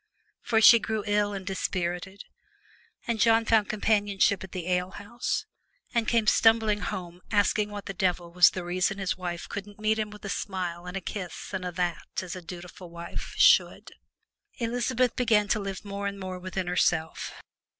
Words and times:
For 0.41 0.61
she 0.61 0.79
grew 0.79 1.03
ill 1.05 1.31
and 1.31 1.45
dispirited, 1.45 2.23
and 3.05 3.19
John 3.19 3.45
found 3.45 3.69
companionship 3.69 4.43
at 4.43 4.51
the 4.51 4.65
alehouse, 4.67 5.45
and 5.93 6.07
came 6.07 6.25
stumbling 6.25 6.79
home 6.79 7.21
asking 7.29 7.69
what 7.69 7.85
the 7.85 7.93
devil 7.93 8.33
was 8.33 8.49
the 8.49 8.63
reason 8.63 8.97
his 8.97 9.15
wife 9.15 9.47
couldn't 9.47 9.79
meet 9.79 9.99
him 9.99 10.09
with 10.09 10.25
a 10.25 10.29
smile 10.29 10.87
and 10.87 10.97
a 10.97 11.01
kiss 11.01 11.53
and 11.53 11.63
a' 11.63 11.71
that, 11.73 12.07
as 12.23 12.35
a 12.35 12.41
dutiful 12.41 12.89
wife 12.89 13.35
should! 13.37 13.91
Elizabeth 14.55 15.15
began 15.15 15.47
to 15.49 15.59
live 15.59 15.85
more 15.85 16.07
and 16.07 16.19
more 16.19 16.39
within 16.39 16.65
herself. 16.65 17.33